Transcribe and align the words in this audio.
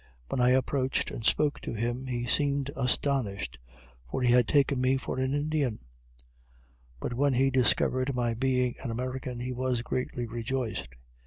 When 0.29 0.41
I 0.41 0.49
approached 0.49 1.11
and 1.11 1.23
spoke 1.23 1.59
to 1.61 1.73
him, 1.75 2.07
he 2.07 2.25
seemed 2.25 2.71
astonished, 2.75 3.59
for 4.09 4.23
he 4.23 4.31
had 4.31 4.47
taken 4.47 4.81
me 4.81 4.97
for 4.97 5.19
an 5.19 5.35
Indian; 5.35 5.77
but 6.99 7.13
when 7.13 7.33
he 7.33 7.51
discovered 7.51 8.15
my 8.15 8.33
being 8.33 8.73
an 8.81 8.89
American 8.89 9.41
he 9.41 9.53
was 9.53 9.83
greatly 9.83 10.25
rejoiced. 10.25 10.89